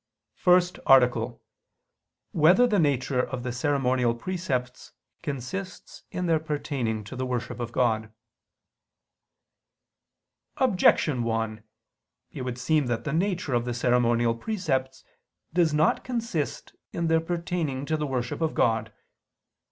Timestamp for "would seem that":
12.41-13.03